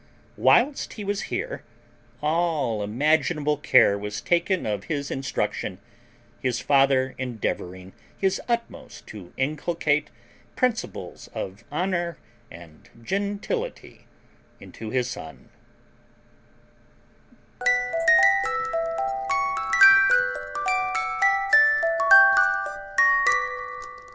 [0.35, 1.61] Whilst he was here,
[2.23, 5.77] all imaginable care was taken of his instruction,
[6.39, 10.09] his father endeavouring his utmost to inculcate
[10.55, 12.17] principles of honour
[12.49, 14.07] and gentility
[14.59, 15.49] into his son.